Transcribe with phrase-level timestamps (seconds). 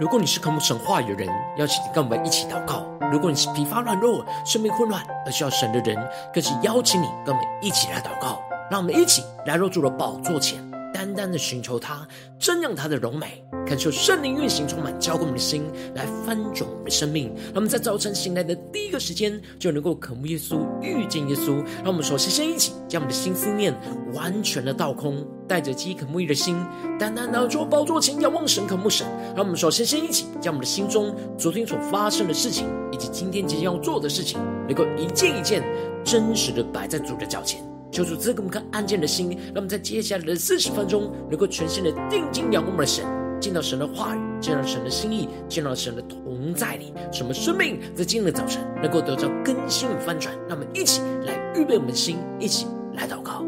[0.00, 1.28] 如果你是渴慕神话语的人，
[1.58, 5.98] 邀请你跟我们一起祷告；如果你是疲乏软弱、生命混乱而需要神的人，
[6.32, 8.40] 更是邀请你跟我们一起来祷告。
[8.70, 10.62] 让我们一起来入主的宝座前，
[10.94, 12.06] 单单的寻求他，
[12.38, 15.62] 瞻仰他的荣美，感受圣灵运行充满，浇灌我们的心，
[15.94, 17.26] 来翻转我们的生命。
[17.48, 21.62] 让我们在早晨醒来的第一个时间，就能够渴慕耶稣、遇见耶稣。
[21.84, 23.78] 让我们首先先一起将我们的心思念
[24.14, 25.22] 完全的倒空。
[25.46, 26.56] 带着饥渴慕义的心，
[26.98, 29.06] 单单来到宝座前仰望神、渴慕神。
[29.34, 35.62] 让我们首先先一起将我们的心中昨天所发生的事情，以及今天即将要做的事情，能够一件一件
[36.04, 39.30] 真实的摆在主的脚前，求主赐给我们看安静的心。
[39.30, 43.06] 让我们在接下来的四十分钟，能够全心的定睛仰望我们的神，
[43.40, 50.34] 见到神的话语，见到神的心意，见到神的同在里，什么生命在今日早晨能够得到更新与翻转。
[50.48, 53.44] 让我们一起来预备我们的心，一起来祷告。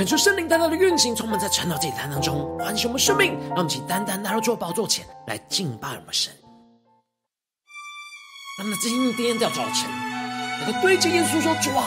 [0.00, 3.38] 恳求圣灵单单的运行，充满在晨祷这一堂当中，唤醒我们生命。
[3.50, 6.32] 让我们请单单来到主宝座前来敬拜我们神。
[8.58, 9.90] 那么今天的早晨，
[10.64, 11.84] 能够对着耶稣说：“主啊，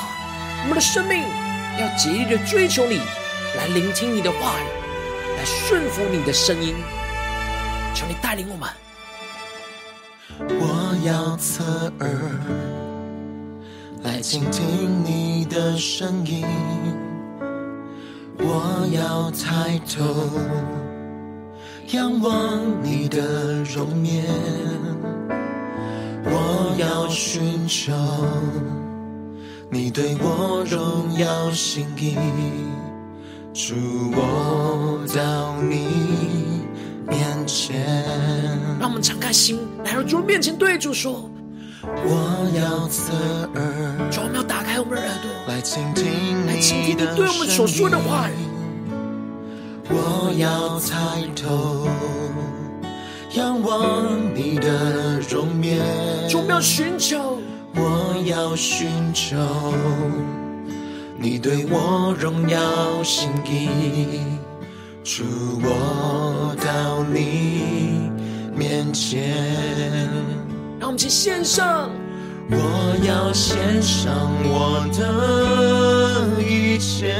[0.61, 1.23] 我们的生命
[1.79, 2.99] 要竭力的追求你，
[3.57, 4.63] 来聆听你的话语，
[5.35, 6.75] 来顺服你的声音。
[7.95, 8.69] 求你带领我们。
[10.61, 12.09] 我要侧耳
[14.03, 16.45] 来倾听你的声音。”
[18.55, 20.03] 我要抬头
[21.87, 24.23] 仰望你的容颜，
[26.23, 27.91] 我要寻求
[29.71, 32.15] 你对我荣耀心意，
[33.55, 33.73] 主，
[34.15, 36.67] 我到你
[37.07, 37.83] 面前。
[38.79, 41.27] 让我们敞开心，来到主面前，对主说。
[41.85, 43.11] 我要侧
[43.55, 44.09] 耳，
[45.63, 46.03] 倾听
[46.45, 48.33] 你对我们所说的话语。
[49.89, 51.87] 我要抬头
[53.35, 55.79] 仰望你的容颜，
[56.33, 57.39] 我们要寻求，
[57.75, 59.37] 我要寻求
[61.17, 63.69] 你对我荣耀心意，
[65.01, 65.23] 主，
[65.63, 68.11] 我到你
[68.53, 69.33] 面前。
[70.77, 71.89] 让我们去献上，
[72.49, 77.15] 我要献上我的一切，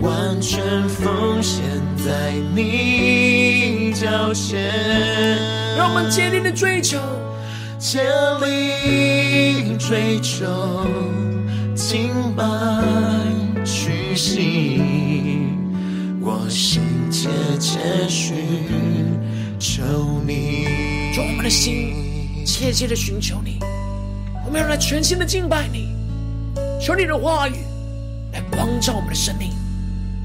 [0.00, 1.62] 完全奉献
[1.96, 4.70] 在你脚前。
[5.76, 6.98] 让我们坚定的追求，
[7.78, 8.02] 竭
[8.40, 10.46] 力追求，
[11.74, 12.44] 敬拜
[13.64, 14.80] 屈膝，
[16.20, 18.34] 我心切切许。
[19.60, 19.82] 求
[20.24, 20.66] 你，
[21.18, 23.58] 用我们的心切切的寻求你，
[24.46, 25.88] 我们要来全新的敬拜你，
[26.80, 27.54] 求你的话语
[28.32, 29.50] 来光照我们的生命，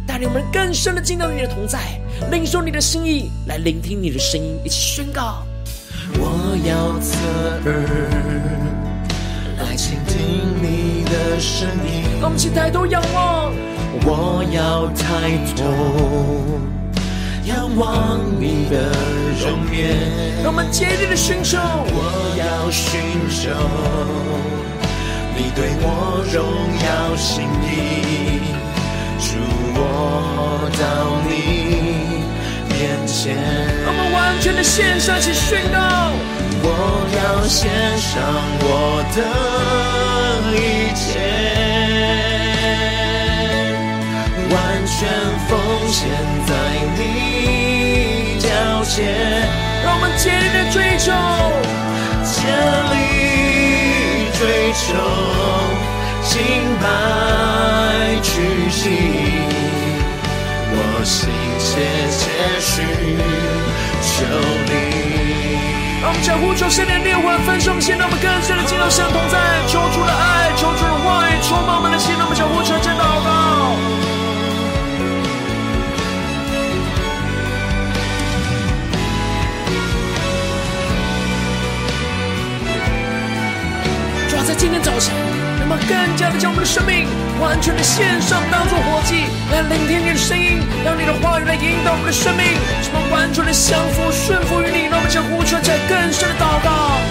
[0.05, 1.99] 带领我们更深的进到你的同在，
[2.29, 5.43] 领受你的心意，来聆听你的声音，一起宣告。
[6.19, 7.17] 我要侧
[7.65, 7.73] 耳
[9.65, 10.21] 来倾听
[10.61, 13.51] 你的声音，让我们一起抬头仰望。
[14.05, 16.82] 我要抬头。
[17.45, 18.91] 仰望你的
[19.41, 19.97] 容颜。
[20.43, 21.99] 让我们竭力的寻求，我
[22.37, 23.49] 要寻求
[25.35, 26.41] 你对我荣
[26.83, 27.71] 耀心意，
[29.19, 29.35] 主
[29.75, 29.79] 我
[30.79, 30.83] 到
[31.27, 31.31] 你
[32.69, 33.35] 面前。
[33.85, 35.77] 我们完全的献上，去宣告。
[36.65, 36.69] 我
[37.17, 38.11] 要献上
[38.61, 39.17] 我的
[40.55, 40.57] 一
[40.95, 41.19] 切，
[44.49, 44.55] 完
[44.87, 44.95] 全
[45.49, 45.51] 奉
[45.89, 45.99] 献
[48.85, 51.13] 让我们千年追求，
[52.21, 52.43] 竭
[52.91, 54.91] 力追求，
[56.21, 56.35] 敬
[56.83, 56.83] 拜
[58.21, 58.91] 屈膝，
[60.75, 61.79] 我心切
[62.11, 62.27] 切
[62.59, 62.83] 寻
[64.03, 64.27] 求
[64.67, 64.71] 你。
[66.01, 69.39] 让我们将呼求圣灵烈火焚烧，现在我们更深的进入神同在，
[69.71, 72.75] 求主的爱，求主的话语充满我们的心，让我们将呼求
[85.75, 87.07] 们更加的将我们的生命
[87.41, 92.45] 完全的献上，当作活祭，来聆听你的声音，让你的话语来引导我们的生命，
[92.81, 94.85] 使我们完全的降服、顺服于你。
[94.93, 97.01] 让我们将呼求在更深的祷告，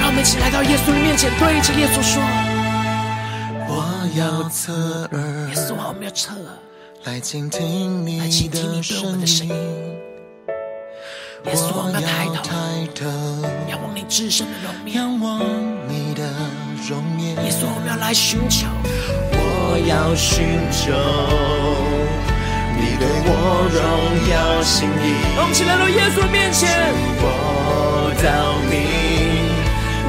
[0.00, 2.18] 让我们一起来到耶稣的面前，对着耶稣说
[3.70, 3.86] ：“我
[4.18, 6.58] 要侧耳，耶稣啊，我们要侧耳
[7.04, 8.18] 来倾听你
[8.48, 10.01] 的声音。”
[11.46, 12.28] 耶稣，我们抬
[12.94, 13.06] 头，
[13.68, 14.94] 仰望你至圣的容颜。
[14.96, 15.40] 仰望
[15.88, 16.22] 你的。
[16.92, 18.66] 耶稣，我们要来寻求，
[19.32, 20.92] 我要寻求
[22.76, 23.30] 你对我
[23.70, 23.80] 荣
[24.28, 25.14] 耀心意。
[25.36, 26.68] 让我们一起来到耶稣的面前，
[27.22, 28.74] 我到你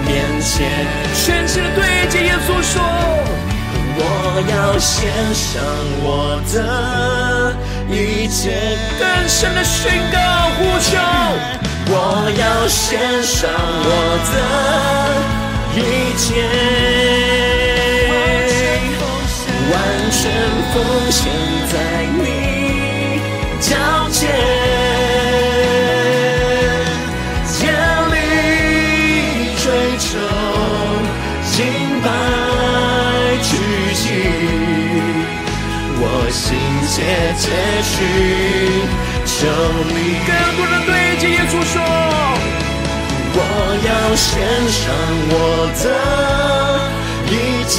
[0.04, 2.82] 面前，全心的对着耶稣说，
[3.96, 4.02] 我
[4.50, 5.62] 要献上
[6.02, 7.56] 我的
[7.90, 10.18] 一切，更深的宣告
[10.58, 10.98] 呼求，
[11.88, 11.94] 我
[12.40, 13.50] 要献上
[13.86, 13.88] 我
[14.32, 14.36] 的
[15.76, 15.80] 一
[16.18, 16.26] 切，
[19.72, 19.74] 完
[20.12, 20.22] 全
[20.74, 20.76] 奉
[21.12, 21.22] 献
[21.72, 21.74] 在
[22.18, 22.22] 你
[23.60, 23.70] 脚
[24.12, 24.22] 前，
[37.38, 37.44] 切
[37.82, 37.96] 切
[39.26, 39.48] 寻求
[39.90, 39.96] 你，
[40.26, 41.76] 更多人对着耶稣说：
[43.36, 43.38] 我
[43.86, 44.24] 要献
[44.70, 44.82] 上
[45.30, 45.34] 我
[45.82, 45.86] 的
[47.30, 47.34] 一
[47.68, 47.74] 切，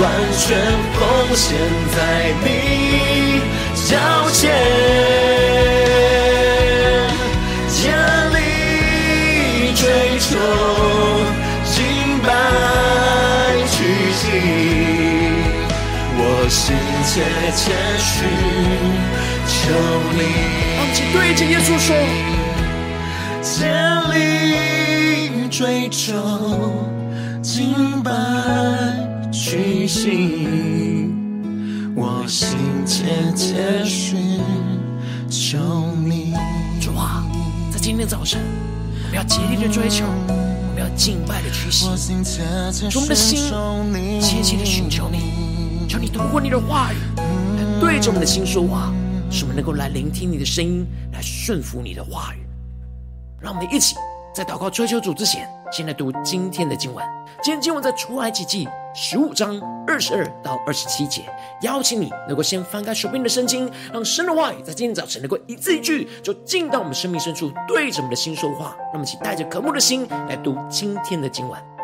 [0.00, 0.02] 完
[0.32, 0.46] 全
[0.94, 0.98] 奉
[1.36, 1.46] 献
[1.94, 1.96] 在
[2.42, 2.46] 你
[3.88, 3.90] 脚
[4.32, 4.42] 前，
[17.18, 18.28] 心切切寻
[19.48, 19.58] 求
[20.14, 20.20] 你，
[20.94, 21.96] 请对着耶稣说：
[23.42, 23.66] 竭
[24.14, 26.14] 力追求，
[27.42, 28.12] 敬拜
[29.32, 31.10] 屈膝。
[31.96, 32.56] 我心
[32.86, 34.40] 切切寻
[35.28, 35.58] 求
[36.04, 36.34] 你。
[36.80, 37.26] 主啊，
[37.72, 38.40] 在今天早晨，
[39.06, 41.90] 我们要竭力的追求，我们要敬拜的屈膝，我
[43.00, 43.50] 们的心
[44.20, 45.47] 切切的寻求你。
[45.98, 46.96] 你透过你的话语
[47.56, 48.92] 来对着我们的心说话，
[49.30, 52.46] 使我们能够来聆听你的声音，来顺服你的话语。
[53.40, 53.96] 让我们一起
[54.34, 57.04] 在祷告追求主之前，先来读今天的经文。
[57.42, 61.22] 今天经文在出埃及记十五章二十二到二十七节。
[61.62, 68.76] 邀请你能够先翻开手边的圣经，让神的话语在今天早晨能够一字一句就进到我们生命深处，对着我们的心说话。
[68.78, 71.77] 让我们一起带着渴慕的心来读今天的经文。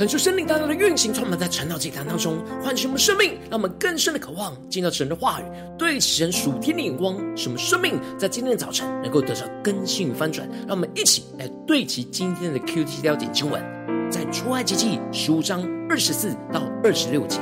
[0.00, 5.44] 恳求生命大大的运行，充满在传道祭坛当中，唤醒我们生命，让我们更深的渴望见到神的话语，
[5.76, 10.48] 对齐神属天的眼光，使我们生命在今天的早晨能够得到更新与翻转。
[10.66, 13.62] 让我们一起来对齐今天的 QT 焦点经文，
[14.10, 17.38] 在出埃及记十五章二十四到二十六节，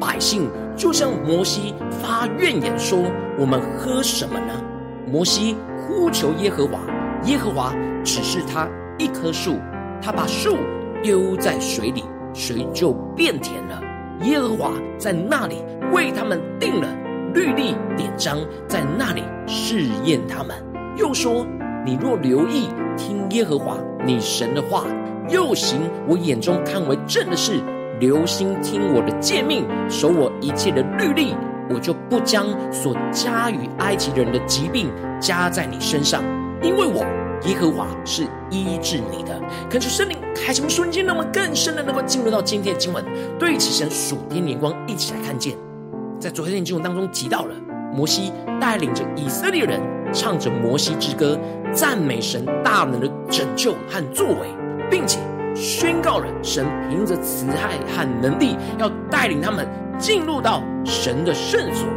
[0.00, 2.98] 百姓就向摩西发怨言说
[3.38, 4.58] ：“我们喝什么呢？”
[5.06, 6.80] 摩西呼求耶和华，
[7.26, 8.66] 耶和华指示他
[8.98, 9.58] 一棵树，
[10.00, 10.56] 他把树。
[11.02, 13.82] 丢在水里，水就变甜了。
[14.22, 16.88] 耶和华在那里为他们定了
[17.32, 18.38] 律例典章，
[18.68, 20.54] 在那里试验他们。
[20.96, 21.46] 又说：
[21.86, 24.84] 你若留意听耶和华你神的话，
[25.28, 27.62] 又行我眼中看为正的事，
[27.98, 31.34] 留心听我的诫命，守我一切的律例，
[31.70, 36.22] 我就不将所加于埃及人的疾病加在你身上，
[36.62, 37.19] 因为我。
[37.44, 43.04] 耶和华是医治你的，恳求圣灵开什么瞬间，让我们更深的能够进入到今天的经文，
[43.38, 45.56] 对齐神属天眼光，一起来看见。
[46.18, 47.54] 在昨天的经文当中提到了
[47.94, 48.30] 摩西
[48.60, 49.80] 带领着以色列人
[50.12, 51.38] 唱着摩西之歌，
[51.72, 54.48] 赞美神大能的拯救和作为，
[54.90, 55.18] 并且
[55.54, 59.66] 宣告了神凭着慈爱和能力要带领他们
[59.98, 61.88] 进入到神的圣所。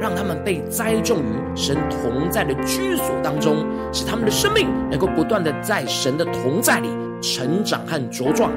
[0.00, 6.88] 让他们被栽种于神同在的居所当中，使他们的生命能够不断的在神的同在里
[7.20, 8.50] 成长和茁壮。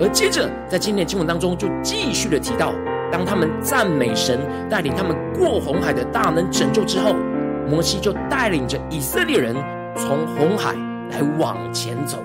[0.00, 2.72] 而接着在今天的经文当中，就继续的提到，
[3.12, 7.14] 当他们赞美神带领他们过红海的大能拯救之后，
[7.68, 9.54] 摩西就带领着以色列人
[9.94, 10.74] 从红海
[11.10, 12.18] 来往前走。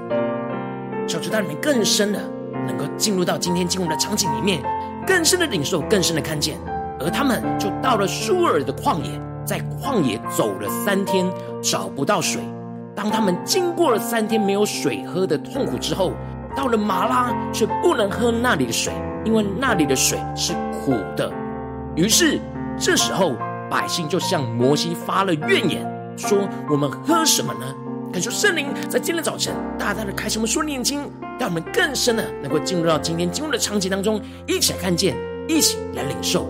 [1.06, 2.20] 求主带领更深的
[2.66, 4.64] 能够进入到今天经文的场景里面，
[5.06, 6.58] 更深的领受，更深的看见。
[7.06, 11.32] 而他们就到了舒尔的旷野，在旷野走了三天，
[11.62, 12.42] 找不到水。
[12.96, 16.14] 当他们经过了三天没有水喝的痛苦之后，
[16.56, 18.92] 到了玛拉，却不能喝那里的水，
[19.24, 21.32] 因为那里的水是苦的。
[21.96, 22.40] 于是
[22.80, 23.34] 这时候，
[23.70, 25.86] 百姓就向摩西发了怨言，
[26.18, 27.66] 说：“我们喝什么呢？”
[28.12, 31.02] 恳求圣灵在今天早晨大大的开什么说念经，
[31.38, 35.16] 让我们更深的能够进入到今天经文的场景当中，一起来看见，
[35.48, 36.48] 一起来领受。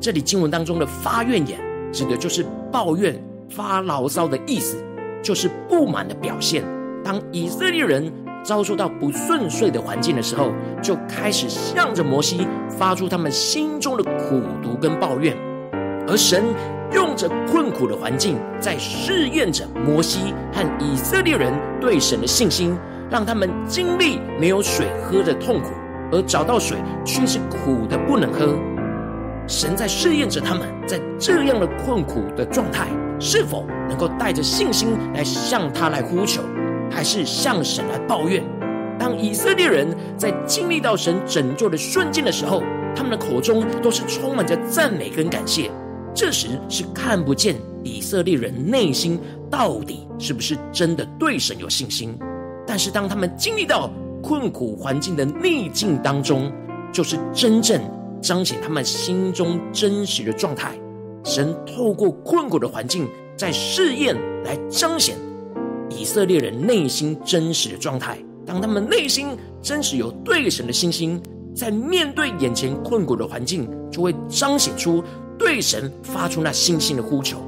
[0.00, 1.58] 这里经文当中的发怨言，
[1.92, 4.76] 指的就是抱怨、发牢骚的意思，
[5.22, 6.62] 就是不满的表现。
[7.02, 8.12] 当以色列人
[8.44, 15.36] 遭受到不顺遂的环境的时候，就开始向着摩西发出他们心中的苦毒跟抱怨。
[16.08, 16.44] 而神
[16.92, 22.76] 用着困苦的环境，在试验着摩西和以色列人对神的信心，
[23.10, 25.70] 让他们经历没有水喝的痛苦，
[26.12, 28.56] 而找到水却是苦的不能喝。
[29.46, 32.88] 神在试验着他们，在这样的困苦的状态，
[33.20, 36.42] 是否能够带着信心来向他来呼求，
[36.90, 38.42] 还是向神来抱怨？
[38.98, 39.86] 当以色列人
[40.16, 42.62] 在经历到神拯救的瞬间的时候，
[42.94, 45.70] 他们的口中都是充满着赞美跟感谢。
[46.12, 52.18] 这时是看不见以色列人内心到底是不是真的对神有信心。
[52.66, 53.90] 但是当他们经历到
[54.22, 56.50] 困苦环境的逆境当中，
[56.90, 57.80] 就是真正。
[58.20, 60.78] 彰显他们心中真实的状态，
[61.24, 65.16] 神透过困苦的环境，在试验来彰显
[65.90, 68.18] 以色列人内心真实的状态。
[68.44, 71.20] 当他们内心真实有对神的信心，
[71.54, 75.02] 在面对眼前困苦的环境，就会彰显出
[75.38, 77.38] 对神发出那信心的呼求。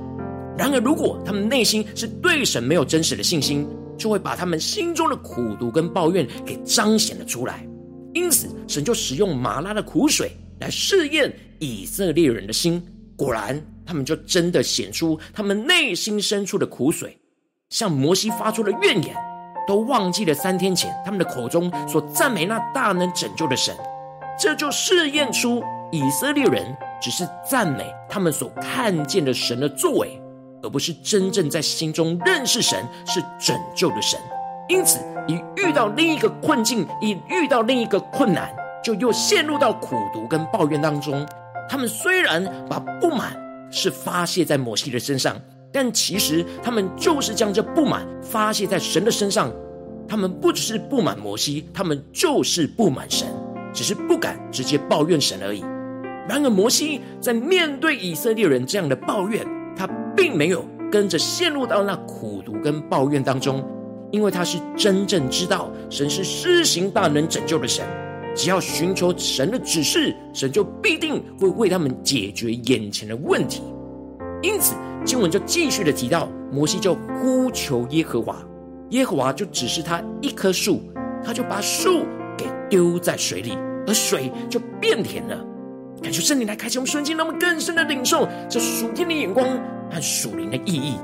[0.56, 7.64] 然而，如果他们内心是对神没有真实的信心，就会把他们心中的苦毒跟抱怨给彰显了出来。
[8.12, 10.32] 因此，神就使用玛拉的苦水。
[10.60, 12.84] 来试验以色列人的心，
[13.16, 17.18] 果然，他们就真的显出他们内心深处的苦水，
[17.70, 19.14] 向摩西发出了怨言，
[19.66, 23.76] 都忘记了三天前他们的口中所赞美那大能拯救的神。
[24.38, 30.20] 这就试验出以色列人只是赞美他们所看见的神的作为，
[30.62, 34.18] 而不是真正在心中认识神是拯救的神。
[34.68, 38.54] 因此，一遇到另一个困境，一遇到另一个困难。
[38.88, 41.26] 就又陷入到苦读跟抱怨当中。
[41.68, 43.36] 他们虽然把不满
[43.70, 45.36] 是发泄在摩西的身上，
[45.70, 49.52] 但其实他们就是将这不满发泄在神的身上。
[50.08, 53.28] 他们不只是不满摩西，他们就是不满神，
[53.74, 55.60] 只是不敢直接抱怨神而已。
[56.26, 63.62] 然而摩西在面对以色列人这样的抱怨，他并没有跟着陷入到那苦读跟抱怨当中，
[64.10, 67.84] 因为他是真正知道神是施行大能拯救的神。
[68.38, 73.64] 只要寻求神的指示，神就必定会为他们解决眼前的问题。
[74.42, 78.36] 因此，经文就继续的提到，摩西就呼求耶和华，
[78.90, 80.80] 耶和华就指示他一棵树，
[81.24, 82.04] 他就把树
[82.36, 85.44] 给丢在水里，而水就变甜了。
[86.00, 89.44] 感谢圣灵来开启我们瞬间，让我们更深的领受这属天的眼光
[89.90, 90.94] 和属灵的意义。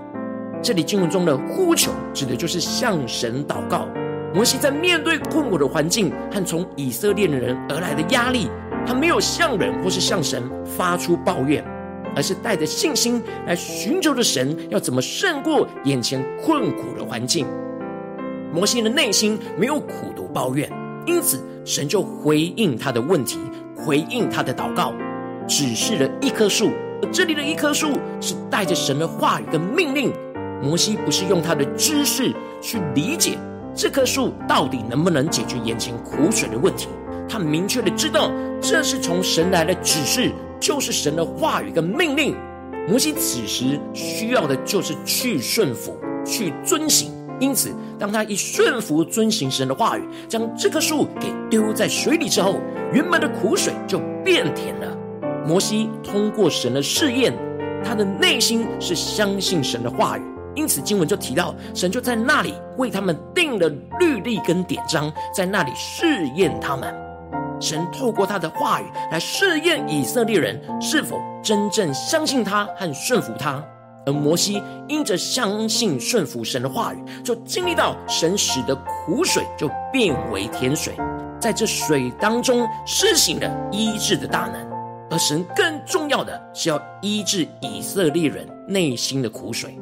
[0.63, 3.89] 这里经文中的呼求，指的就是向神祷告。
[4.35, 8.51] 摩西在面对困苦的环境和从以色列人而来的压力，
[8.85, 11.65] 他没有向人或是向神发出抱怨，
[12.17, 17.47] 而是带着信心来寻求着神要怎么胜过眼前困苦的环境。
[18.53, 20.69] 摩西的内心没有苦毒抱怨，
[21.07, 23.39] 因此神就回应他的问题。
[23.77, 24.93] 回应他的祷告，
[25.47, 26.71] 指示了一棵树，
[27.03, 30.13] 而这里的一棵树是带着神的话语跟命令。
[30.63, 33.37] 摩西不是用他的知识去理解
[33.75, 36.89] 这棵树到底能不能解决眼前苦水的问题，
[37.29, 42.37] 他明确的知道这是从神来的指示，就是神的话语跟命令。
[42.89, 47.11] 摩西此时需要的就是去顺服，去遵行。
[47.41, 52.61] 因此，当他一顺服遵行神的话语，将这棵树给丢在水里之后，
[52.93, 54.97] 原本的苦水就变甜了。
[55.45, 57.35] 摩西通过神的试验，
[57.85, 60.23] 他的内心是相信神的话语，
[60.55, 66.95] 因此经文就提到，神就在那里为他们定了律例跟典章，在那里试验他们。
[67.61, 73.65] 神透过他的话语来试验以色列人是否真正相信他和顺服他。
[74.07, 80.95] 而摩西因着相信顺服神的话语，就经历到神使的苦水就变为甜水，
[81.41, 84.75] 在这水当中施行了医治的大能。
[85.11, 89.79] 而神更重要的是要医治以色列人内心的苦水，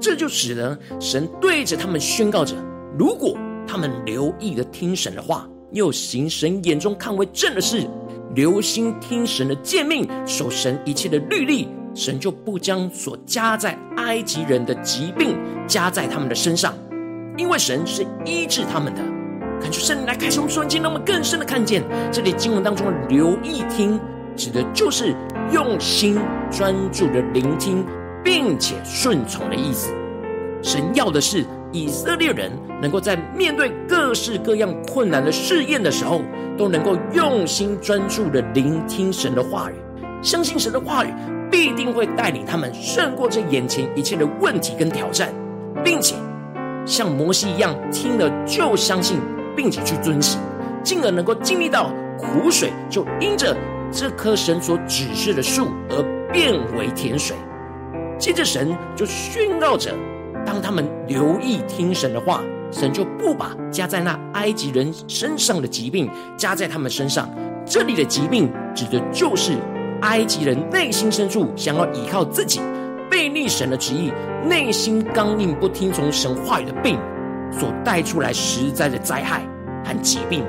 [0.00, 2.54] 这就使得神对着他们宣告着：
[2.98, 7.86] 如果他们留意的听神的话，又行神眼中看为正的事，
[8.34, 11.68] 留心听神的诫命，守神一切的律例。
[11.94, 15.34] 神就不将所加在埃及人的疾病
[15.66, 16.74] 加在他们的身上，
[17.38, 19.00] 因为神是医治他们的。
[19.58, 21.82] 感谢圣灵来开启我们双眼，让我们更深的看见
[22.12, 23.98] 这里经文当中的留意听，
[24.36, 25.14] 指的就是
[25.50, 26.18] 用心
[26.50, 27.82] 专注的聆听，
[28.26, 29.94] 并且顺从的意思。
[30.60, 32.50] 神要的是以色列人
[32.82, 36.22] 能够在面对各式各样困难的试验的时候，
[36.58, 39.74] 都能够用心专注的聆听神的话语，
[40.20, 41.14] 相信神的话语。
[41.48, 45.32] 必定会带领他们胜过这眼前一切的问题跟挑战，
[45.84, 46.16] 并且
[46.84, 49.20] 像摩西一样听了就相信，
[49.54, 50.40] 并且去遵行，
[50.82, 53.56] 进而能够经历到苦水就因着
[53.92, 57.36] 这棵神所指示的树而变为甜水。
[58.18, 59.94] 接着神就宣告着，
[60.44, 67.28] 当他们留意听神的话，神就不把加在那埃及人身上的疾病加在他们身上。
[67.64, 69.52] 这里的疾病指的就是。
[70.02, 72.60] 埃及人内心深处想要依靠自己，
[73.10, 74.12] 背逆神的旨意，
[74.46, 76.98] 内心刚硬不听从神话语的病，
[77.50, 79.40] 所带出来实在的灾害
[79.82, 80.44] 和疾病。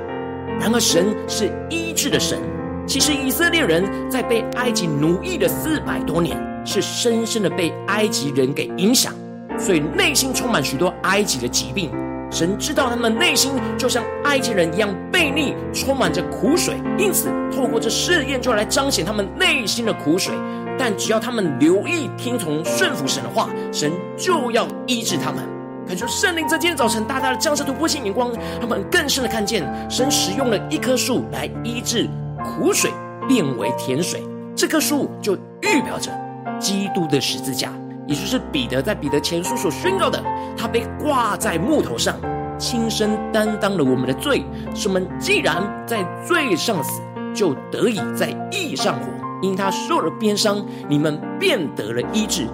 [0.60, 2.38] 然而神是医治的神。
[2.86, 9.12] 其实以色列人在被埃及奴役的四百多年，是深深的被埃及人给影响，
[9.58, 11.90] 所以内心充满许多埃及的疾病。
[12.30, 20.34] 神知道他们内心就像埃及人一样悖逆，充满着苦水，因此透过这试验就来彰显他们内心的苦水。
[20.78, 25.42] 但只要他们留意听从顺服神的话，神就要医治他们。
[25.86, 32.06] 感谢圣灵在今天早晨大大的降下突破性眼光，他们更深的看见神使用了一棵树来医治
[32.44, 32.92] 苦水，
[33.26, 34.22] 变为甜水。
[34.54, 36.12] 这棵树就预表着
[36.58, 37.72] 基督的十字架。
[38.06, 40.18] 也就是彼得在彼得前书所宣告的，
[40.56, 42.16] 他被挂在木头上，
[42.58, 44.42] 亲身担当了我们的罪，
[44.74, 47.02] 使我们既然在罪上死，
[47.34, 49.06] 就得以在义上活。
[49.42, 52.46] 因他受了鞭伤，你们便得了医治。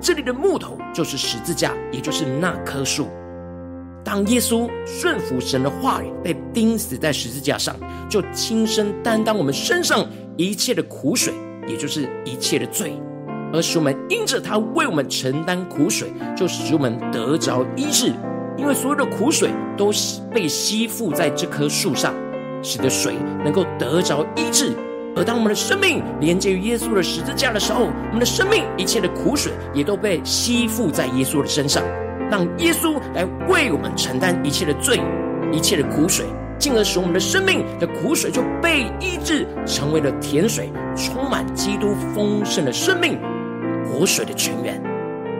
[0.00, 3.08] 这里的木头就是十字架，也就是那棵树。
[4.04, 7.74] 当耶稣顺服神的话语，被钉死在十字架上，
[8.08, 11.34] 就亲身担当我们身上一切的苦水，
[11.66, 12.98] 也就是一切的罪。
[13.52, 18.12] 而使我们因着他为我们承担苦水，就使我们得着医治。
[18.56, 19.90] 因为所有的苦水都
[20.32, 22.14] 被吸附在这棵树上，
[22.62, 24.74] 使得水能够得着医治。
[25.16, 31.82] 而当我们的生命连接于耶稣的十字架的时候，我们的生命一切的苦水也都被吸附在耶稣的身上，
[32.30, 35.00] 让耶稣来为我们承担一切的罪、
[35.50, 36.26] 一切的苦水，
[36.58, 43.18] 进而使我们的生命的苦水就被医治，成为了甜水，充满基督丰盛的生命。
[43.90, 44.80] 活水的泉源，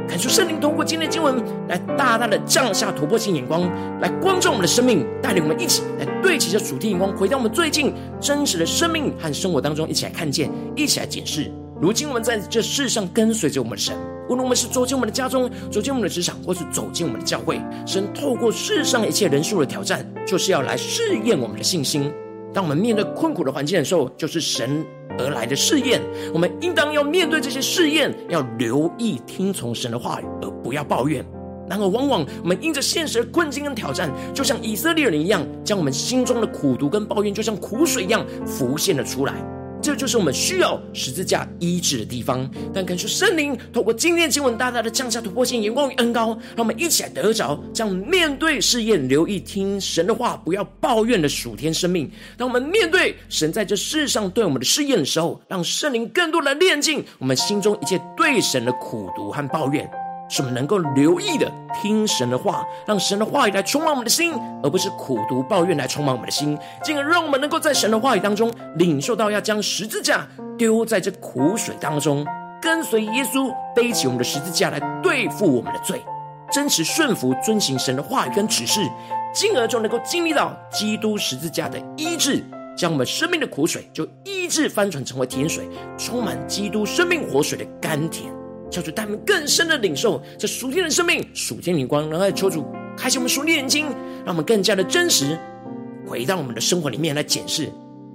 [0.08, 3.62] 恳求圣灵通过今天的经文来大大的降下突破性眼光，
[4.00, 11.50] 来光照我们的生命，带领我们一起来对齐这属天眼光，回到我们最近真实的生命和生活当中，一起来看见，一起来检视。
[11.80, 13.96] 如今我们在这世上跟随着我们的神，
[14.28, 22.12] 无论我们是走进我们的家中，走进我们的职场，或是走进我们的教会，神透过世上一切人数的挑战，就是要来试验我们的信心。
[22.52, 24.84] 当我们面对困苦的环境的时候，就是神
[25.18, 26.01] 而来的试验。
[26.33, 31.25] 我们应当要面对这些试验，要留意听从神的话语，而不要抱怨。
[31.68, 39.35] 然而，往往我们因着现实的困境跟挑战，就像以色列人一样，将我们心中的苦毒跟抱怨，就像苦水一样浮现了出来。
[39.82, 42.48] 这就是我们需要十字架医治的地方。
[42.72, 52.10] 但感谢圣灵透过今天的经文，大大的降下突破性眼光与恩膏，让我们一起来得着这样面对试验，留意听神的话，不要抱怨的属天生命。
[52.36, 59.90] 当我们面对神在这世上对我们的试验的时候，让圣灵更多的炼净我们心中一切对神的苦毒和抱怨。
[60.30, 61.50] 是我们能够留意的
[61.82, 72.24] 听神的话，让神的话语来充满我们的心，而不是苦读抱怨来充满我们的心，进而让我们能够在神的话语当中领受到要将十字架丢在这苦水当中，
[72.62, 76.00] 跟随耶稣背起我们的十字架来对付我们的罪，
[76.52, 78.80] 真实顺服遵行神的话语跟指示，
[79.34, 82.44] 进而就能够经历到基督十字架的医治，
[82.76, 88.32] 将我们生命的苦水就医治翻转成为甜水，充满基督生命活水的甘甜。
[88.70, 92.64] 求主带我们更深的领受这属天的生命、属天灵光，然后求主
[92.96, 93.87] 开启我们属天眼睛，
[94.24, 95.38] 让我们更加的真实
[96.06, 97.68] 回到我们的生活里面来检视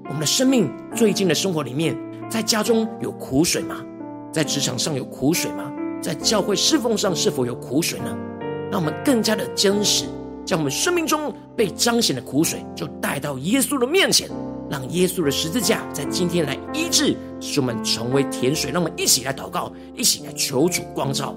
[0.06, 0.72] 我们的生命。
[0.96, 1.96] 最近的生活里面，
[2.30, 3.84] 在家中有苦水吗？
[4.32, 5.72] 在职场上有苦水吗？
[6.02, 8.16] 在教会侍奉上是否有苦水呢？
[8.72, 10.06] 让我们更加的真实，
[10.46, 14.30] 将我们生命中被彰显的苦水，就带到耶稣的面前。
[14.70, 18.72] 让耶稣的十字架在今天来医治，使我们成为甜水。
[18.72, 21.36] 让我们一起来祷告，一起来求主光照。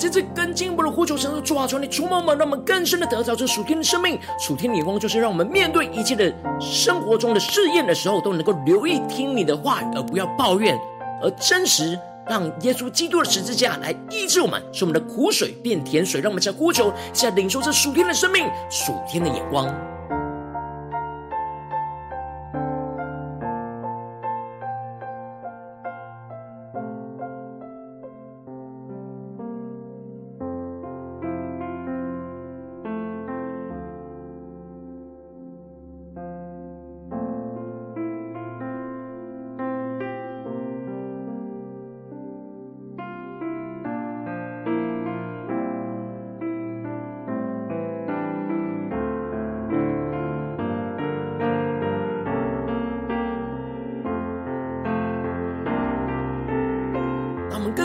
[0.00, 4.18] 让我们这次更进一步的呼求神说主啊，求你触摸我们，让我们更深的得到这属天的生命。
[4.38, 10.78] 属天的眼光就是让我们面对一切的生活中的试验的时候，都能够留意听你的话语，而不要抱怨，
[11.22, 16.20] 而真实让耶稣基督的十字架来医治我们，使我们的苦水变甜水。
[16.20, 19.68] 让我们在呼求，在领受这属天的生命、属天的眼光。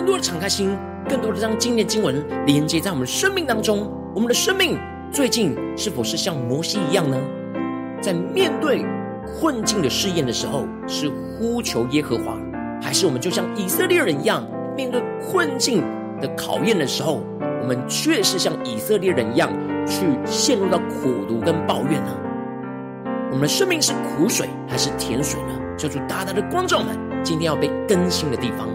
[0.06, 0.78] 更多的敞开心，
[1.10, 3.92] 更多的将今天的经文连接在我们生命当中。
[4.14, 4.78] 我们的生命
[5.12, 7.18] 最近是否是像摩西一样呢？
[8.04, 8.86] 在面对
[9.26, 12.38] 困境的试验的时候，是呼求耶和华，
[12.80, 14.46] 还是我们就像以色列人一样，
[14.78, 15.84] 面对困境
[16.22, 17.24] 的考验的时候，
[17.64, 19.50] 我们却是像以色列人一样
[19.88, 22.16] 去陷入到苦读跟抱怨呢？
[23.32, 25.60] 我们的生命是苦水还是甜水呢？
[25.76, 28.70] 求主大大的光照们，今天要被更新的地方。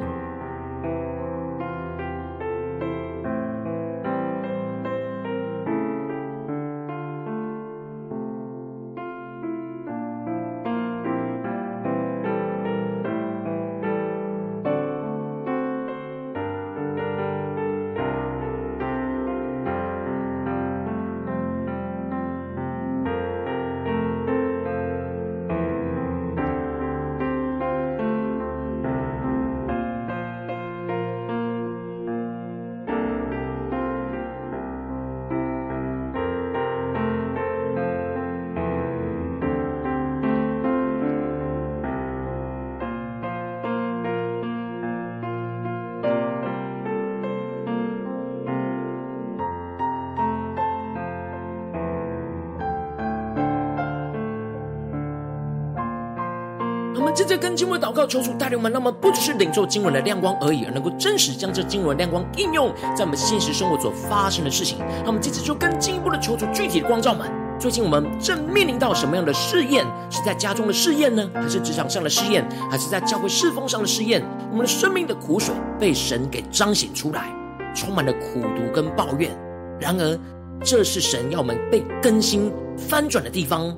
[57.20, 64.78] 接着跟经文祷告，求主带领我们，那么不只是领受经文的亮光而已，而能够真实将这经文亮光应用在我们现实生活所发生的事情。
[65.02, 67.30] 那我们接着就更进一步的求主具体的光照们。
[67.58, 69.86] 最近我们正面临到什么样的试验？
[70.08, 71.30] 是在家中的试验呢？
[71.34, 72.42] 还是职场上的试验？
[72.70, 74.24] 还是在教会侍奉上的试验？
[74.50, 77.28] 我们的生命的苦水被神给彰显出来，
[77.74, 79.30] 充满了苦毒跟抱怨。
[79.78, 80.18] 然而，
[80.64, 83.76] 这是神要我们被更新翻转的地方。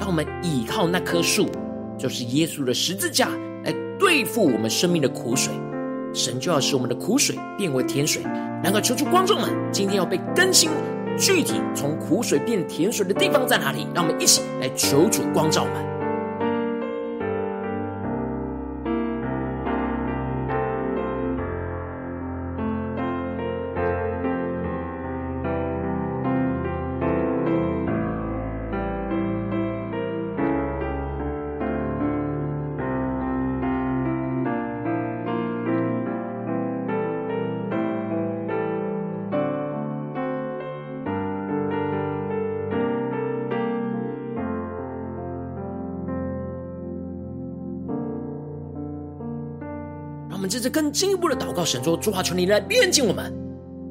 [0.00, 1.50] 当我们倚靠那棵树，
[1.98, 3.28] 就是耶稣的十字架，
[3.64, 5.52] 来对付我们生命的苦水，
[6.14, 8.22] 神就要使我们的苦水变为甜水。
[8.62, 10.70] 然后，求助观众们，今天要被更新。
[11.18, 13.86] 具体从苦水变甜水的地方在哪里？
[13.92, 15.87] 让我们一起来求主光照们。
[50.48, 53.32] 接着更进一步的祷告，神说：“主啊，求你来炼净我们。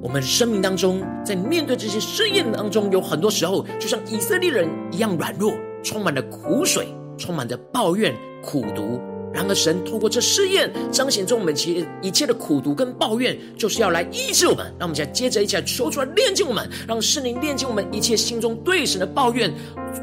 [0.02, 9.00] 我们生命当中，在面对这些试验当中，有很多时候，就像以色列人一样软弱，充满了苦水，充满着抱怨、苦毒。
[9.34, 14.65] 然而，神透过这试验，彰显出我们其一切的苦毒跟抱怨，就是要来医治我们。
[14.80, 19.54] 让我们再接着一起来求出来炼净我们，让圣灵炼净我们一切心中对神的抱怨、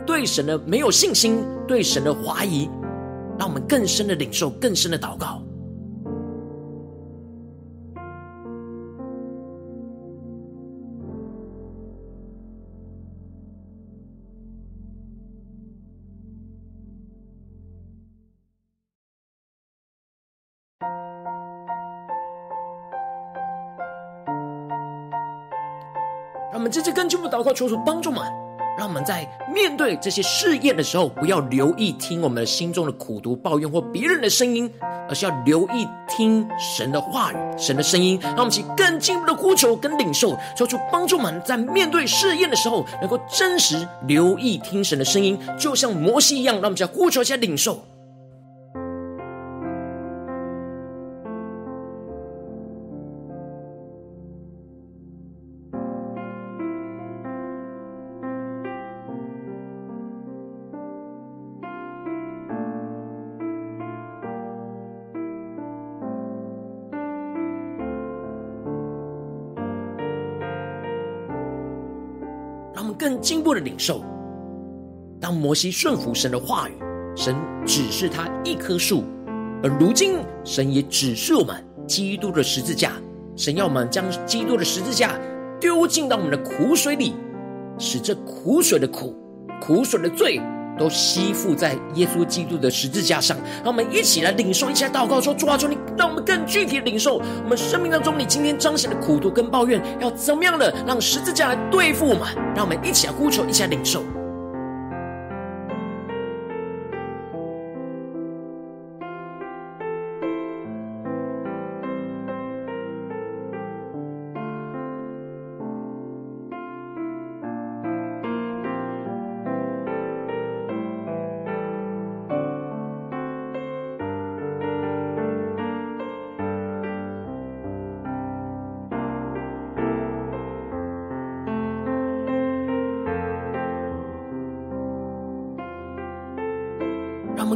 [0.07, 2.69] 对神的没有信心、对神的怀疑，
[3.39, 5.43] 让我们更深的领受、更深的祷告。”
[26.75, 28.25] 这次更进一步祷告，求主帮助我们，
[28.77, 34.69] 让我们在面对这些试验的时候，不要留意听我们心中的苦毒、抱怨或别人的声音，
[35.09, 38.19] 而是要留意听神的话语、神的声音。
[38.21, 46.57] 让我们一起更进一步的呼求跟领受，求主帮助们在面对试验的时候，能够真实留意听神的声音，就像摩西一样。
[46.57, 47.85] 让我们再呼求一下领受。
[73.25, 74.05] 进一步的领受，
[75.19, 76.73] 当摩西顺服神的话语，
[77.17, 77.35] 神
[77.65, 79.03] 只是他一棵树；
[79.63, 81.57] 而如今，神也只是我们
[81.87, 82.93] 基督的十字架。
[83.35, 85.19] 神要我们将基督的十字架
[85.59, 87.15] 丢进到我们的苦水里，
[87.79, 89.17] 使这苦水的苦、
[89.59, 90.39] 苦水的罪。
[90.79, 102.29] 都吸附在耶稣基督的十字架上，让我们一起来领受，一起来祷告说：主啊，求你让我们更具体领受我们生命当中你今天彰显的苦毒跟抱怨，要怎么样的让十字架来对付我们？
[102.55, 104.03] 让我们一起来呼求，一起来领受。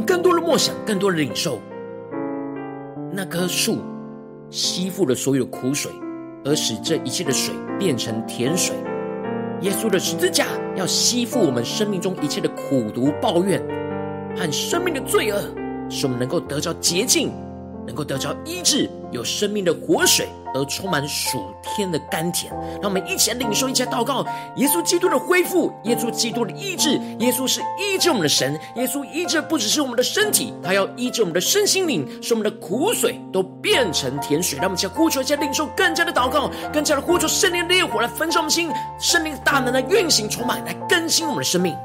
[0.09, 1.59] 更多的梦想，更多的领受，
[3.13, 3.77] 那棵树
[4.49, 5.91] 吸附了所有苦水，
[6.43, 8.75] 而使这一切的水变成甜水。
[9.61, 13.61] 耶稣的十字架要吸附我们生命中一切的苦毒、抱怨
[14.35, 15.43] 和生命的罪恶，
[15.91, 17.31] 使我们能够得着洁净，
[17.85, 20.27] 能够得着医治，有生命的活水。
[20.53, 24.25] 而充满属天的甘甜，让我们一起来领受，一起祷告。
[24.55, 28.59] 耶稣基督的恢复，耶稣基督的医治，耶稣是医治我们的神。
[28.75, 34.57] 耶稣医治不只是我们的身体，他要医治我们的身心灵，使我们的苦水都变成甜水。
[34.57, 41.75] 让我们一起来呼求，一起来领受更加的祷告，更加的呼求圣灵的烈火来焚烧我们心，圣灵的大能来运行充满，来更新我们的生命。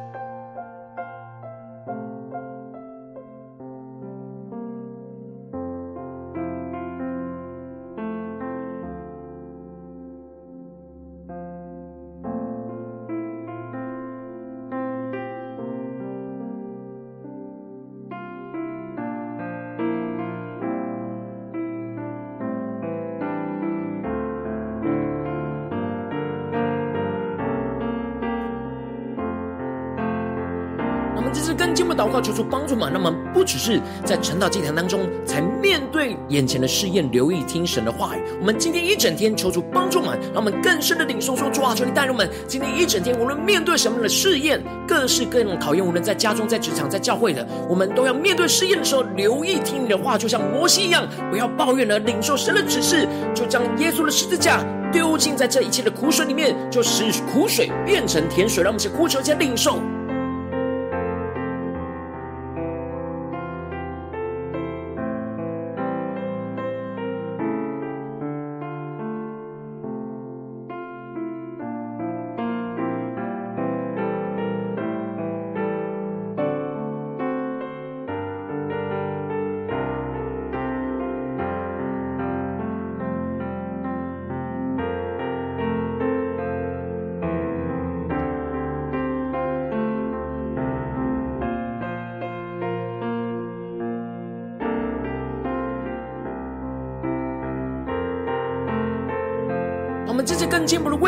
[31.42, 32.90] 着更进一步祷告，求主帮助嘛。
[32.92, 38.20] 那么不只是在晨祷祭坛当中才面对眼前的试验，留意听神的话语。
[38.40, 59.80] 我们今天一整天求主帮助嘛，让我们更深的领受说，主啊，求你带领我们今天一整天，无论面对什么样的试验，各式各样的考验，无论在家中、在职场、在教会的，我们都要面对试验的时候，留意听你的话，就像摩西一样，不要抱怨而领受神的指示，就将耶稣的十字架丢进在这一切的苦水里面，就使苦水变成甜水，让我们一起呼求，一起领受。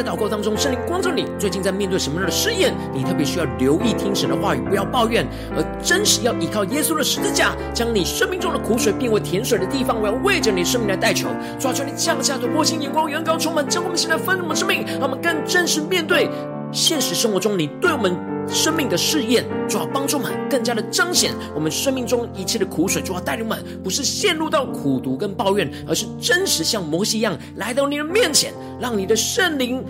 [0.00, 2.72] 在祷告当中，圣灵光照你，最近在面对什么样的试验？
[2.94, 10.00] 你特别需要留意听神的话语，不要抱怨，而真实要依靠耶稣的十字架，将你生命中的苦水变为甜水的地方。
[10.00, 16.30] 我要为着你生命来代求，抓住你降下的波心眼光，远高充满，将我们现在丰盛的生命，让我们更真实面对
[16.70, 18.27] 现实生活中你对我们。
[18.48, 23.02] 生命的试验，主要帮助我们更加的彰显我们生命中一切的苦水。
[23.02, 29.84] 主要带领们，不是陷入到苦毒跟抱怨，而是真实像摩西一样来到你的面前，让你的圣灵、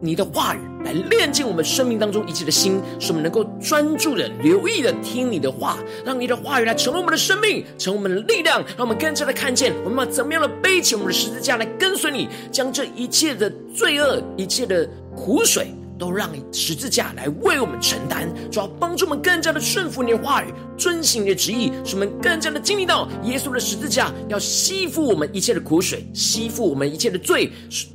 [0.00, 14.86] 你的话语来炼净我们生命当中一切的心，使我们能够专注的、留意的听你的话，让你的话语来成为我们的生命，成为我们的力量，让我们更加的看见我们要怎么样的背起我们的十字架来跟随你，将这一切的罪恶、一切的
[15.16, 15.68] 苦水。
[15.98, 27.50] 都让十字架来为我们承担，主要帮助我们更加的顺服你的话语，遵行你的旨意，使我们更加的经历到耶稣的十字架要吸附我们一切的苦水，吸附我们一切的罪，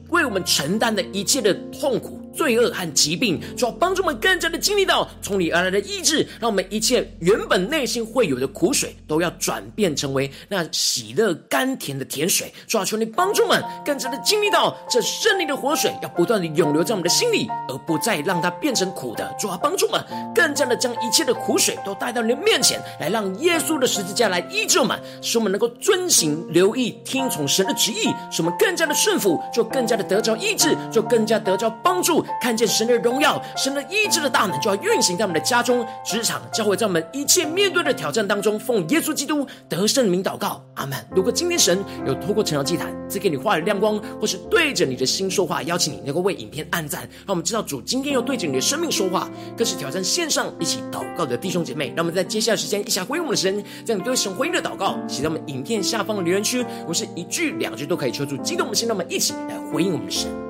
[0.09, 2.21] 为我们承担的一切的痛苦。
[2.33, 12.51] 罪恶和疾病，主要帮助我们更加的经历到从你而来的医治，让我们一切原本内心会有的苦水，都要转变成为那喜乐甘甜的甜水。
[12.67, 19.33] 主要求你帮助我们更加的经历到这胜利的活水，要不断的涌流在我们的心里，而不再让它变成苦的。
[19.39, 32.18] 主要帮助我们更加的将一切的苦水都带到你的面前，来让耶稣的十字架来医治我们，使我们能够遵行、留意、听从神的旨意，使我们更加的顺服，就更加的得着医治，就更加得着帮助。
[32.41, 40.97] 看见神的荣耀，神的医治的大能就要运行在我们的家中、职场、教会，在我们一切面对的挑战当中，奉耶稣基督得胜的名祷告，阿门。
[41.11, 51.93] 如果今天神有透过晨祷祭坛赐给你话语亮光，或是对着你的心说话，邀请你能够为影片按赞，让我们知道主今天又对着你的生命说话，更是挑战线上一起祷告的弟兄姐妹。
[51.95, 60.48] 让我们在接下来时间一起回应我们的神，将你对神回应的祷告写在我们影片下方的留言区，我是一句两句都可以求助激动我们心，让我们一起来回应我们的神。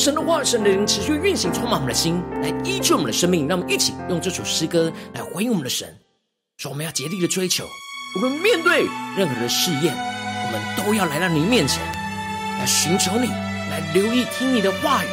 [0.00, 3.46] 神的话，神的灵持续运行，充满我们的心，来医治我们的生命。
[3.46, 5.94] 让我们一起用这首诗歌来回应我们的神，
[6.56, 7.66] 说我们要竭力的追求，
[8.14, 11.82] 我们面对任何的试验，我们都要来到你面前，
[12.58, 15.08] 来寻求你，来留意听你的话语，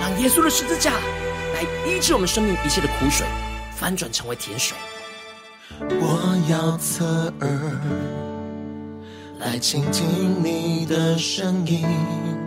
[0.00, 3.26] 让耶稣的十字架来医治我们生命一切的苦水，
[3.74, 4.78] 翻转成为甜水。
[5.80, 7.80] 我要侧耳
[9.40, 11.84] 来倾听你的声音，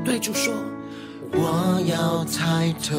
[0.05, 0.53] 对主说，
[1.35, 2.95] 我要抬头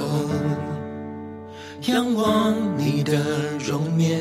[1.87, 3.17] 仰望你的
[3.59, 4.21] 容颜，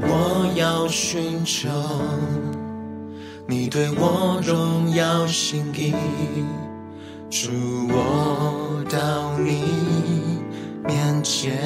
[0.00, 1.68] 我要寻求
[3.46, 5.94] 你对我荣耀心意，
[7.30, 7.50] 主
[7.88, 9.62] 我到你
[10.86, 11.58] 面前。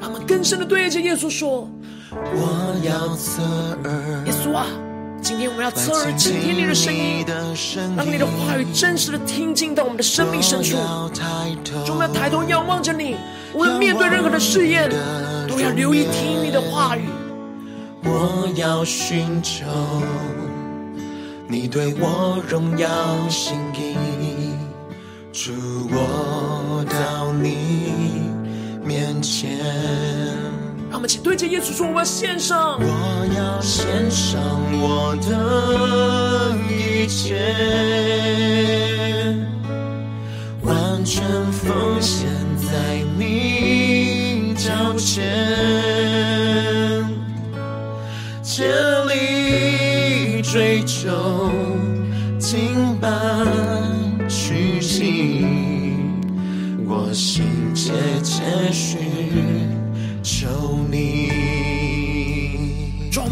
[0.00, 1.68] 他们更深的对着耶稣说
[2.12, 3.42] ：“我要侧
[3.84, 4.66] 耳，耶稣啊，
[5.20, 7.24] 今天我们要侧耳倾听你的声音，
[7.96, 10.76] 让你的话语真实的听进到我们的生命深处。
[10.76, 13.16] 我们要抬头仰望着你，
[13.52, 14.88] 无论面对任何的试验，
[15.48, 17.02] 都要留意听你的话语。
[18.04, 19.66] 我要寻求
[21.48, 22.88] 你对我荣耀
[23.28, 23.96] 心意，
[25.32, 25.52] 主
[25.90, 28.28] 我到你。”
[28.86, 29.57] 面前，让
[30.98, 34.40] 我们一起对着耶稣说：“我要献上，我要献上
[34.80, 37.36] 我的一切，
[40.62, 41.22] 完全
[41.52, 42.26] 奉献
[42.56, 45.22] 在你脚前，
[48.42, 48.66] 竭
[49.06, 51.48] 力追求，
[52.40, 53.08] 敬拜
[54.28, 55.46] 屈膝，
[56.88, 57.44] 我心。”
[57.78, 57.92] 切
[58.24, 58.42] 切
[58.72, 58.98] 寻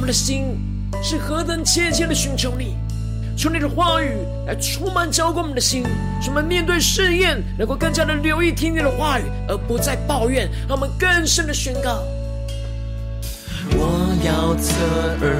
[0.06, 0.56] 们的心
[1.02, 2.76] 是何等切切的寻求你，
[3.36, 4.12] 求你的话语
[4.46, 5.82] 来充满浇灌我们的心，
[6.22, 10.48] 使我们面对试验能够更加的留意听你的话语，而不再抱怨。
[10.68, 12.04] 让我们更深的宣告：
[13.72, 14.76] 我要侧
[15.22, 15.34] 耳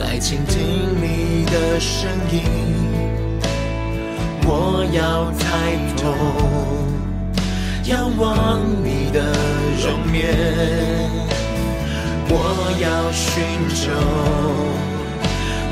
[0.00, 0.58] 来倾听
[1.00, 2.42] 你的声音，
[4.42, 6.12] 我要抬头。
[7.84, 9.32] 仰望你的
[9.80, 11.29] 容颜，
[12.32, 13.42] 我要寻
[13.74, 13.90] 求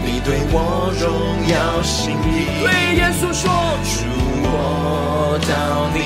[0.02, 1.06] 你对我荣
[1.46, 2.58] 耀心意。
[2.60, 3.48] 对耶稣说，
[3.84, 4.02] 主
[4.42, 5.96] 我到你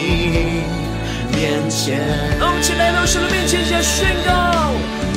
[1.34, 1.40] 面
[1.70, 1.98] 前。
[2.38, 4.30] 让我们一起来到神的面前，来宣告。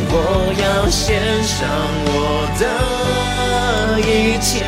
[0.07, 1.67] 我要献上
[2.07, 4.63] 我的一切，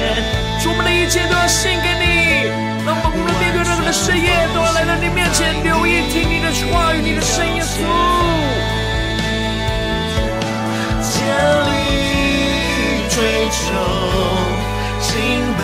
[0.59, 2.51] 主，我们的一切都要献给你。
[2.85, 7.63] 让我们无论面对任何的事业，都要来到你面前，留意听你的话语，你的声音，耶
[11.27, 11.71] 千里
[13.09, 13.15] 追
[13.49, 13.59] 求，
[15.01, 15.11] 敬
[15.57, 15.61] 拜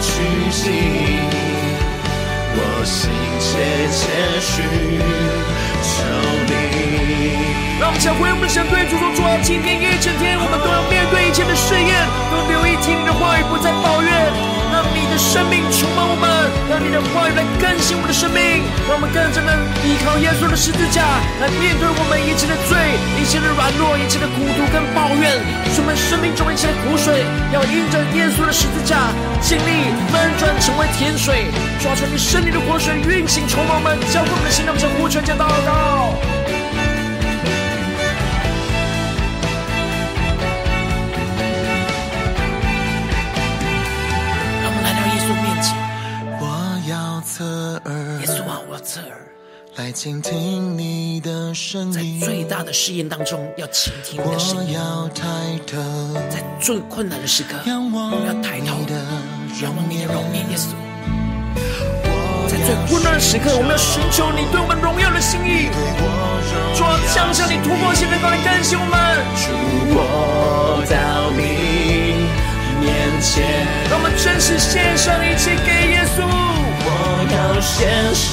[0.00, 0.08] 屈
[0.52, 0.62] 膝，
[2.54, 3.10] 我心
[3.40, 3.48] 切
[3.90, 4.00] 切
[4.40, 4.48] 寻
[5.82, 5.88] 求
[6.46, 7.49] 你。
[7.80, 14.12] 让我们想回我们的神，对主说：主啊，今天一整天，我们都要面对一切的试验，都留意听你的话语，不再抱怨。
[14.68, 16.28] 让你的生命充满我们，
[16.68, 21.00] 让你的话语来更新我们的生命，让我们更加能依靠耶稣的十字架
[21.40, 22.76] 来面对我们一切的罪、
[23.16, 25.40] 一切的软弱、一切的孤独跟抱怨。
[25.72, 29.08] 使我们生命中一切的苦水，要因着耶稣的十字架，
[29.40, 31.48] 经历翻转成为甜水，
[31.80, 35.99] 抓住你生命的活水运行充满我们，浇灌我们的心，让我们呼求讲祷告。
[49.76, 54.76] 来倾听你的声音，在最大的试验当中，要倾听你的声音。
[54.76, 55.24] 我要抬
[55.64, 55.78] 头，
[56.28, 58.74] 在最困难的时刻，要抬头，
[59.62, 60.74] 仰望你的容颜，耶稣。
[62.48, 65.70] 在最困难的时刻，我们要寻求你对我们荣耀的心意。
[66.74, 68.98] 主啊，降下你突破性的能力，更新我们。
[69.38, 69.54] 主，
[69.94, 71.40] 我到你
[72.84, 72.90] 面
[73.22, 76.26] 前，让我们真实献上一切给耶稣。
[76.82, 76.88] 我
[77.32, 77.78] 要献
[78.14, 78.28] 上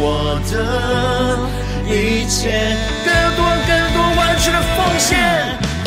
[0.00, 0.54] 我的
[1.86, 5.08] 一切，更多更多完全的奉献。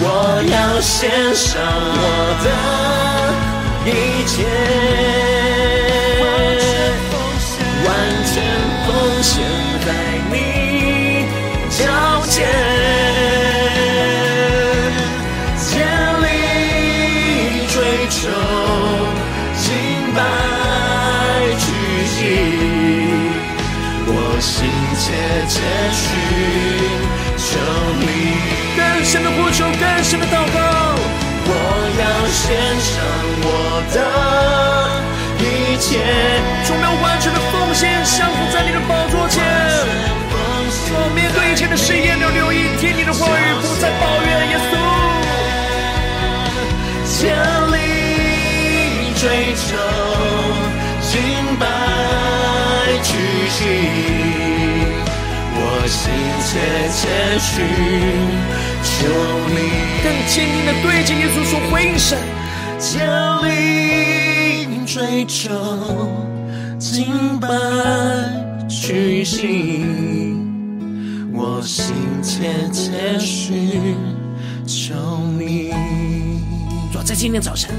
[0.03, 0.05] 我
[0.49, 0.99] 要献
[1.35, 2.03] 上我
[2.43, 2.47] 的
[3.85, 3.87] 一
[4.25, 4.33] 切，
[7.85, 7.89] 完
[8.25, 8.33] 全
[8.87, 8.89] 奉
[9.21, 9.31] 献
[9.85, 9.87] 在
[10.31, 10.33] 你
[11.69, 11.79] 脚
[12.27, 12.39] 前，
[25.51, 26.07] 结局，
[27.35, 27.59] 求
[27.99, 28.05] 你
[28.77, 30.57] 更深的呼求，更深的祷告。
[31.43, 31.49] 我
[31.99, 32.41] 要献
[32.79, 32.93] 上
[33.43, 33.45] 我
[33.93, 33.97] 的
[35.43, 35.43] 一
[35.77, 35.99] 切，
[36.65, 39.00] 充满完全的奉献，相服在你的宝。
[56.01, 56.57] 心切
[56.89, 57.63] 切寻
[58.81, 59.05] 求
[59.49, 59.55] 你，
[60.03, 62.17] 更坚定的对着耶稣说，回应神，
[62.79, 65.51] 降临追求
[66.79, 67.47] 敬拜
[68.67, 70.35] 屈膝，
[71.31, 71.93] 我心
[72.23, 73.95] 切切寻
[74.65, 74.95] 求
[75.37, 75.71] 你。
[76.91, 77.75] 主要在今天早晨，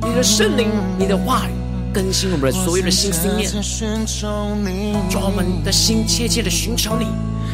[0.00, 1.55] 你的圣灵，你的话语。
[1.96, 3.50] 更新我们的所有的心思念，
[5.10, 7.06] 让我们的心切切的寻找你，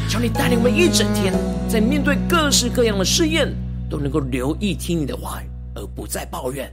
[0.09, 1.33] 求你带领我们一整天，
[1.69, 3.55] 在面对各式各样的试验，
[3.89, 6.69] 都能够留意听你的话语，而不再抱怨，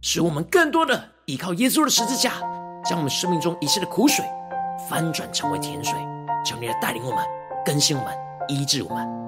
[0.00, 2.34] 使我们更多的依靠耶稣的十字架，
[2.84, 4.24] 将我们生命中一切的苦水
[4.88, 5.94] 翻转成为甜水。
[6.46, 7.24] 求你来带领我们，
[7.66, 8.14] 更新我们，
[8.46, 9.21] 医治我们。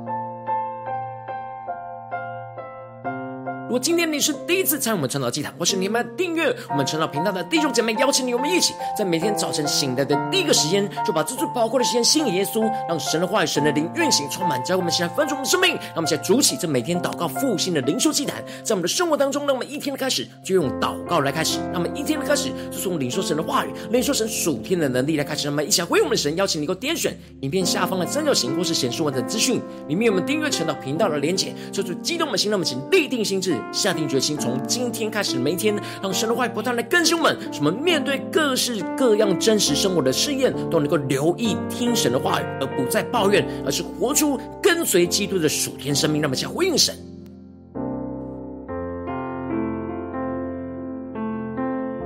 [3.64, 15.70] 如果今天你是第一次参与我们晨祷祭坛，或是你们订阅我们晨祷频道的弟兄姐妹，邀请你我们一起在每天早晨醒来的第一个时间，就把这最宝贵的时间献给耶稣，让神的话语、神的灵运行充满，在我们现在分足我们的生命。
[15.70, 25.46] 让我们现在主起这每天祷告复兴的灵修祭坛，在我们的生活当中，让我们一天的开始就用祷告来开始，让我们一天的开始就从领受神的话语、领受神属天的能力来开始。
[25.46, 29.58] 让我们一起来回应我们的神，邀请你能够点选影片下方的三角形或是显示文的资讯，
[29.88, 34.36] 里面有我们订阅晨祷频道的连结，做出激动的心，让我们请立定心志，下定决心。
[34.36, 46.20] 从今天开始，每一天让神的话语不断来更新我们，什么面对各式各样真实生活的试验，都能够留意听神的话语，而不再抱怨，而是活出跟随基督的属天生命。
[46.20, 46.94] 那么，想回应神。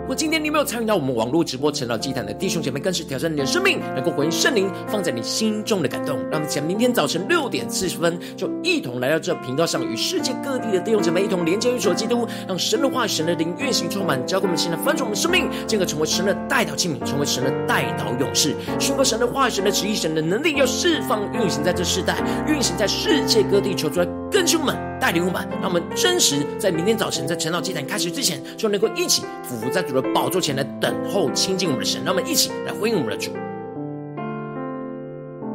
[0.09, 6.17] 如果今天你没有参与到我们网络直播晨祷祭坛的弟兄姐妹，更是挑战你的生命，能够回应圣灵放在你心中的感动。
[6.31, 33.33] 让我们在明天早晨六点四十分，就一同来到这频道上，与世界各地的弟兄姐妹一同连接、与所基督，让神的话、神的灵运行充满，交给我们现在翻转我们生命，进而成为神的代祷器皿，成为神的代祷勇士，宣告神的话、神的旨意、神的能力，要释放运行在这世代，运行在世界各地，求主来更新我们，带领我们，让我们真实在明天早晨在晨祷祭坛开始之前，就能够一起俯伏在主的宝座前来等候亲近我们的神，让我们一起来回应我们的主。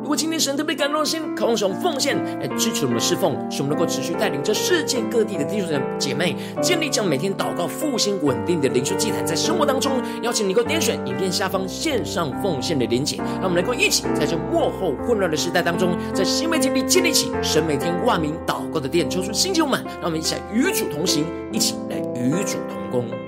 [0.04, 23.23] 如果今天神特别感动的心，渴望使用奉献来支持我们的侍奉，使我们能够持续带领着世界各地的弟兄姐妹建立这样每天祷告复兴稳定的灵修祭坛，在生活当中，邀请你能够点选影片下方线上奉献的连结，让我们能够一起在这幕后混乱的时代当中，在新媒体里建立起神每天万名祷告的殿，抽出星球们，让我们一起来与主同行，一起来与主同工。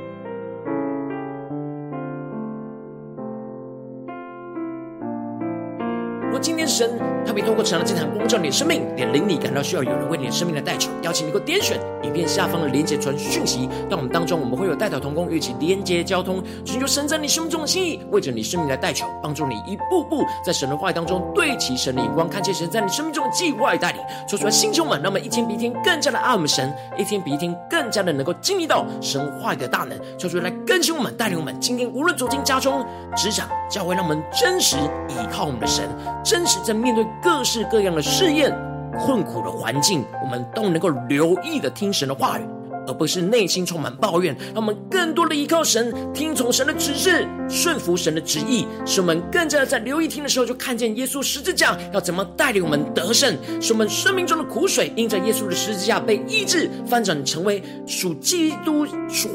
[6.65, 32.83] 天神特别透过晨祷祭坛光照你的生命，连灵里感到需要有人为你的生命来代求，邀请你能够点选影片下方的连结传讯息到我们当中，我们会有代祷同工，一起连结交通，寻求神在你生命中的心意，为着你生命来代求，帮助你一步步在神的话语当中对齐神的眼光，看见神在你生命中的计划与带领，说出来心中满，让我们一天比一天更加的爱我们神，一天比一天更加的能够经历到神话语的大能，说出来更新我们，带领我们，今天无论走进家中、
[33.15, 34.77] 职场、教会，让我们真实
[35.09, 35.87] 依靠我们的神。
[36.23, 38.55] 真实在面对各式各样的试验、
[38.97, 42.43] 困苦的环境，我们都能够留意的听神的话语，
[42.87, 44.35] 而不是内心充满抱怨。
[44.53, 58.85] 让我们更多的依靠神，听从神的指示，顺服神的旨意，使我们更加的在留意听的时候，就看见耶稣十字架要怎么带领我们得胜，使我们生命中的苦水因着耶稣的十字架被医治，翻转成为属基督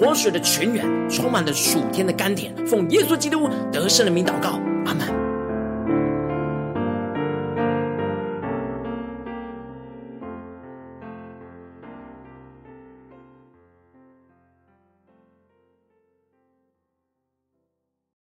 [0.01, 2.55] 活水的泉源，充满了属天的甘甜。
[2.67, 5.20] 奉耶稣基督得胜的名祷告，阿门。